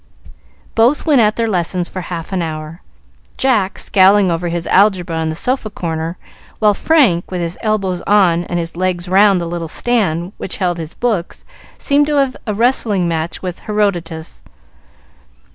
Both 0.73 1.05
went 1.05 1.21
at 1.21 1.35
their 1.35 1.47
lessons 1.47 1.87
for 1.87 2.01
half 2.01 2.33
an 2.33 2.41
hour, 2.41 2.81
Jack 3.37 3.77
scowling 3.77 4.31
over 4.31 4.47
his 4.47 4.65
algebra 4.65 5.21
in 5.21 5.29
the 5.29 5.35
sofa 5.35 5.69
corner, 5.69 6.17
while 6.57 6.73
Frank, 6.73 7.29
with 7.29 7.39
his 7.39 7.55
elbows 7.61 8.01
on 8.07 8.45
and 8.45 8.57
his 8.57 8.75
legs 8.75 9.07
round 9.07 9.39
the 9.39 9.45
little 9.45 9.67
stand 9.67 10.33
which 10.37 10.57
held 10.57 10.79
his 10.79 10.95
books, 10.95 11.45
seemed 11.77 12.07
to 12.07 12.13
be 12.13 12.17
having 12.17 12.41
a 12.47 12.55
wrestling 12.55 13.07
match 13.07 13.43
with 13.43 13.59
Herodotus. 13.59 14.41